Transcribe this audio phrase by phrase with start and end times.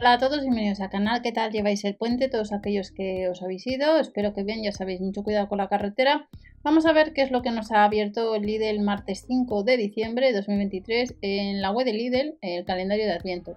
[0.00, 1.20] Hola a todos, bienvenidos al canal.
[1.20, 2.30] ¿Qué tal lleváis el puente?
[2.30, 5.68] Todos aquellos que os habéis ido, espero que bien, ya sabéis, mucho cuidado con la
[5.68, 6.26] carretera.
[6.62, 9.76] Vamos a ver qué es lo que nos ha abierto el Lidl martes 5 de
[9.76, 13.56] diciembre de 2023 en la web de Lidl, el calendario de Adviento.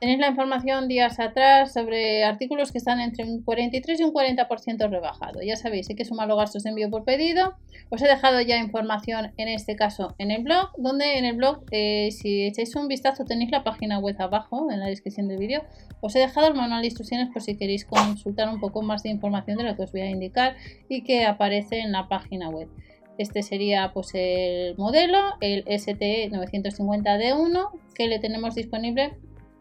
[0.00, 4.88] Tenéis la información días atrás sobre artículos que están entre un 43 y un 40%
[4.88, 5.42] rebajado.
[5.42, 7.56] Ya sabéis, hay que sumar los gastos de envío por pedido.
[7.90, 11.64] Os he dejado ya información en este caso en el blog, donde en el blog,
[11.70, 15.64] eh, si echáis un vistazo, tenéis la página web abajo en la descripción del vídeo.
[16.00, 19.10] Os he dejado el manual de instrucciones por si queréis consultar un poco más de
[19.10, 20.56] información de lo que os voy a indicar
[20.88, 22.70] y que aparece en la página web.
[23.18, 29.12] Este sería pues el modelo, el ST950D1, que le tenemos disponible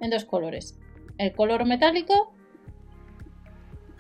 [0.01, 0.77] en dos colores.
[1.17, 2.33] El color metálico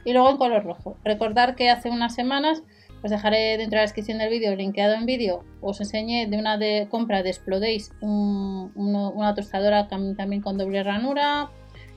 [0.05, 0.97] y luego en color rojo.
[1.03, 2.63] Recordar que hace unas semanas
[3.03, 6.57] os dejaré dentro de la descripción del vídeo, linkeado en vídeo, os enseñé de una
[6.57, 11.49] de compra de Explodays una tostadora también con doble ranura,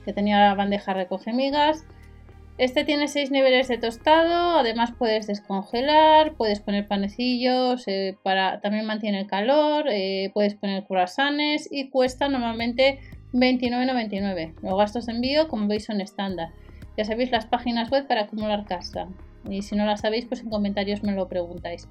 [0.05, 1.85] que tenía la bandeja recoge migas.
[2.57, 8.85] Este tiene 6 niveles de tostado, además puedes descongelar, puedes poner panecillos, eh, para, también
[8.85, 12.99] mantiene el calor, eh, puedes poner croissants y cuesta normalmente
[13.33, 14.53] 29,99.
[14.61, 16.49] Los gastos de envío, como veis, son estándar.
[16.97, 19.07] Ya sabéis las páginas web para acumular casa.
[19.49, 21.87] Y si no las sabéis, pues en comentarios me lo preguntáis.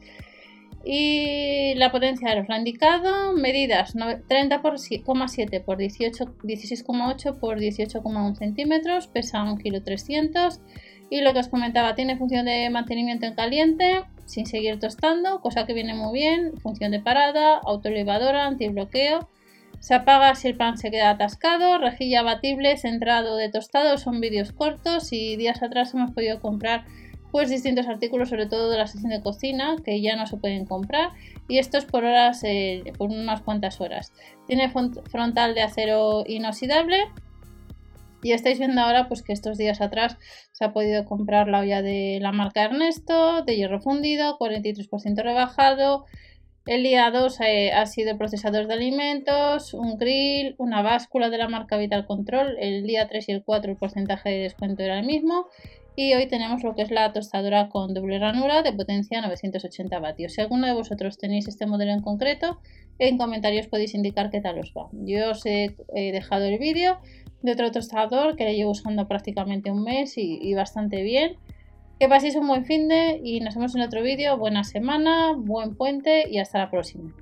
[0.84, 10.58] Y la potencia de lo indicado, medidas 30,7 por 16,8 por 18,1 centímetros, pesa 1,300
[10.58, 10.64] kg.
[11.10, 15.66] Y lo que os comentaba, tiene función de mantenimiento en caliente, sin seguir tostando, cosa
[15.66, 19.28] que viene muy bien, función de parada, autoelevadora, antibloqueo
[19.82, 24.52] se apaga si el pan se queda atascado, rejilla batible, centrado de tostado, son vídeos
[24.52, 26.84] cortos y días atrás hemos podido comprar
[27.32, 30.66] pues distintos artículos, sobre todo de la sección de cocina, que ya no se pueden
[30.66, 31.10] comprar.
[31.48, 34.12] Y esto es por horas, eh, por unas cuantas horas.
[34.46, 36.98] Tiene frontal de acero inoxidable.
[38.22, 40.16] Y estáis viendo ahora pues que estos días atrás
[40.52, 46.04] se ha podido comprar la olla de la marca Ernesto, de hierro fundido, 43% rebajado,
[46.66, 51.48] el día 2 eh, ha sido procesador de alimentos, un grill, una báscula de la
[51.48, 52.56] marca Vital Control.
[52.60, 55.46] El día 3 y el 4 el porcentaje de descuento era el mismo.
[55.96, 60.32] Y hoy tenemos lo que es la tostadora con doble ranura de potencia 980 vatios.
[60.32, 62.60] Si alguno de vosotros tenéis este modelo en concreto,
[62.98, 64.88] en comentarios podéis indicar qué tal os va.
[64.92, 66.98] Yo os he, dejado el vídeo
[67.42, 71.36] de otro tostador que le llevo usando prácticamente un mes y bastante bien.
[72.02, 74.36] Que paséis un buen fin de y nos vemos en otro vídeo.
[74.36, 77.14] Buena semana, buen puente y hasta la próxima.